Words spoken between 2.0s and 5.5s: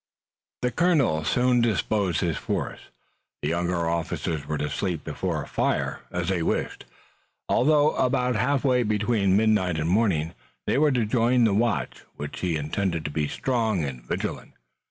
his force. The younger officers were to sleep before a